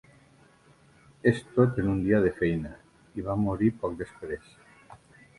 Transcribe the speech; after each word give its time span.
"És 1.31 1.41
tot 1.57 1.75
en 1.83 1.91
un 1.91 1.99
dia 2.05 2.21
de 2.23 2.31
feina" 2.39 2.71
i 3.21 3.25
va 3.27 3.35
morir 3.43 3.69
poc 3.85 3.93
després. 4.01 4.49